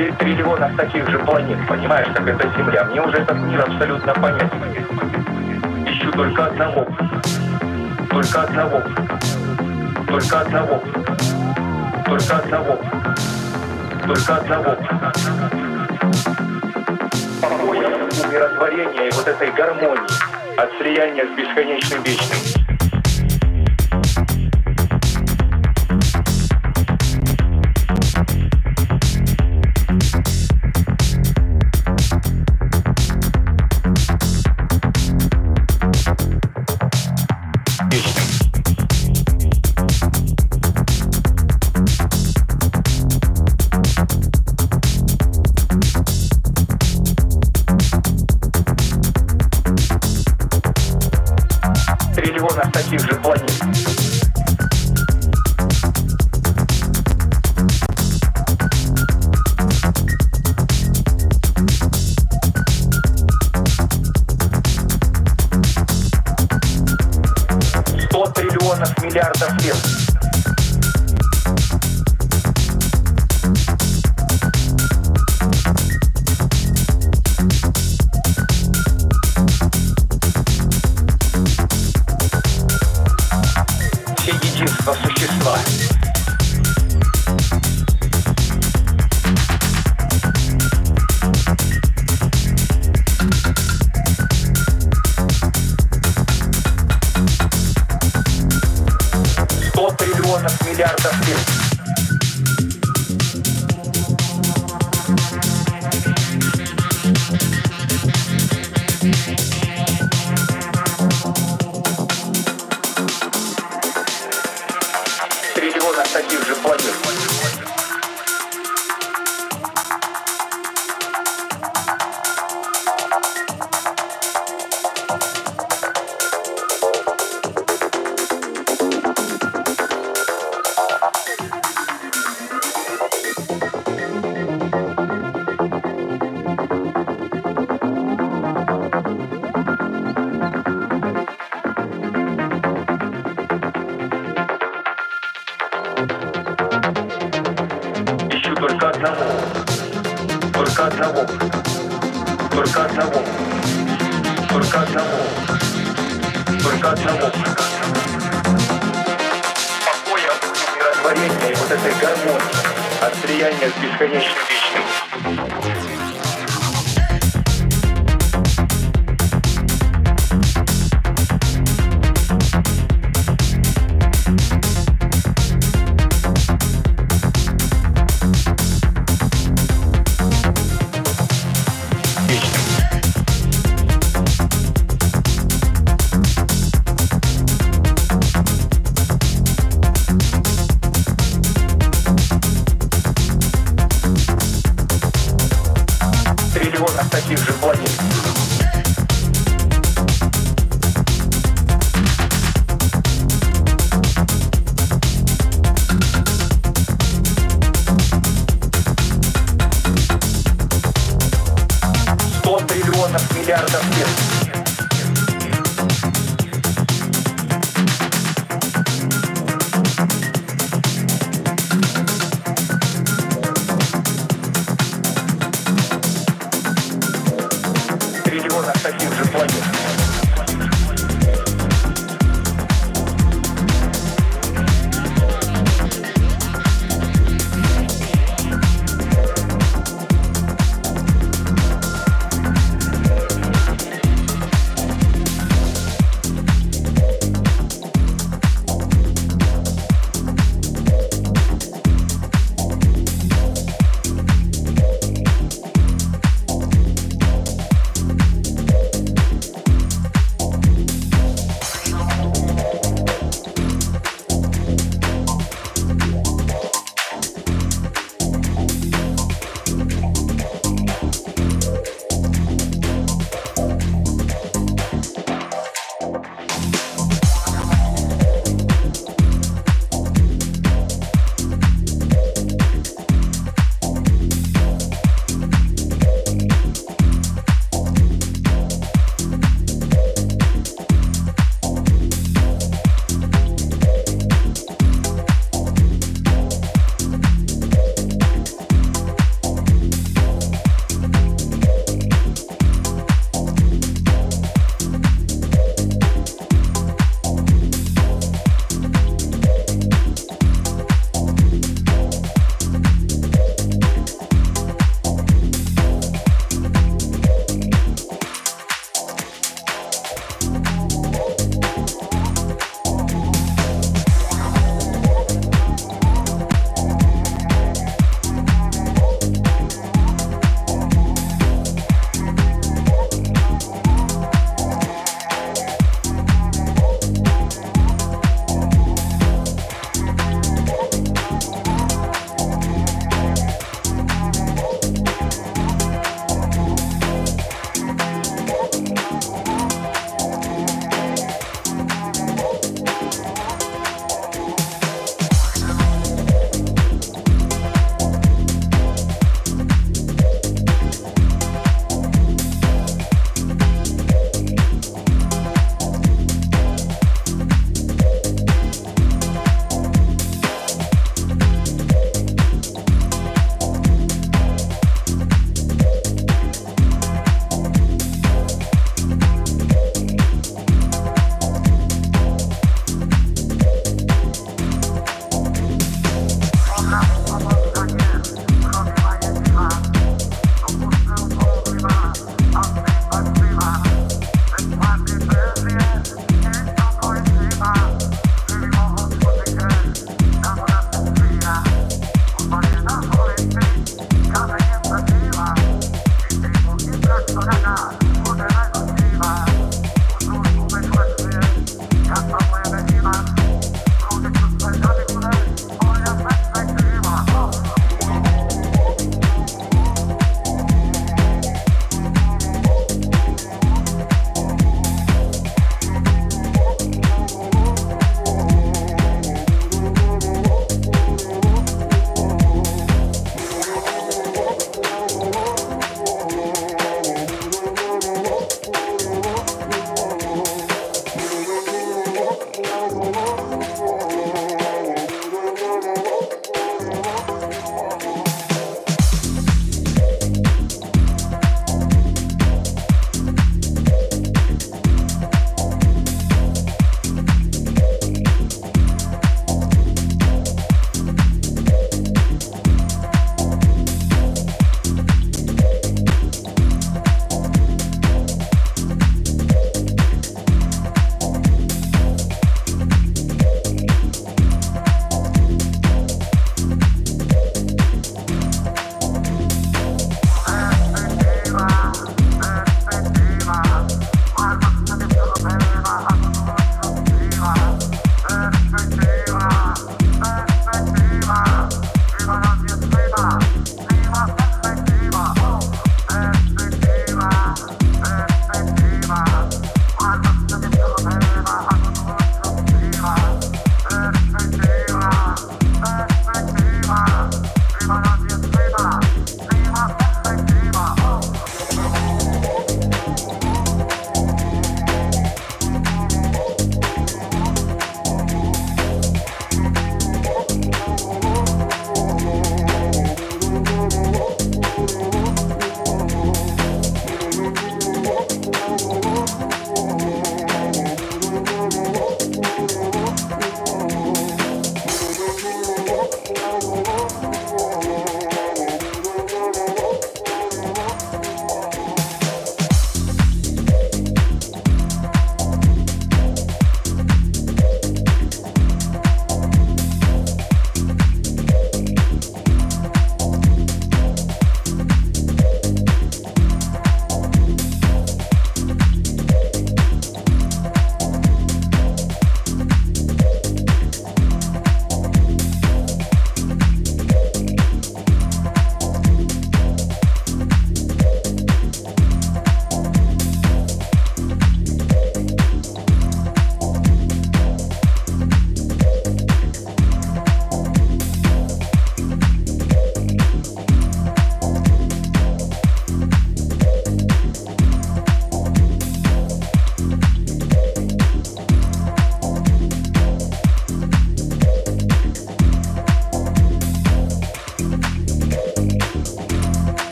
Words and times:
триллионах 0.00 0.18
триллионов 0.18 0.76
таких 0.76 1.08
же 1.10 1.18
планет. 1.18 1.58
Понимаешь, 1.68 2.08
как 2.14 2.26
эта 2.26 2.48
Земля. 2.56 2.84
Мне 2.84 3.02
уже 3.02 3.18
этот 3.18 3.36
мир 3.36 3.60
абсолютно 3.60 4.14
понятен. 4.14 4.48
Ищу 5.86 6.10
только 6.12 6.46
одного. 6.46 6.86
Только 8.10 8.42
одного. 8.42 8.82
Только 10.06 10.40
одного. 10.40 10.82
Только 12.06 12.36
одного. 12.36 12.80
Только 14.06 14.36
одного. 14.36 14.76
Покоя, 17.42 17.88
умиротворения 18.24 19.08
и 19.08 19.12
вот 19.12 19.28
этой 19.28 19.52
гармонии 19.52 20.56
от 20.56 20.70
слияния 20.78 21.26
с 21.26 21.36
бесконечным 21.36 22.02
вечным. 22.02 22.39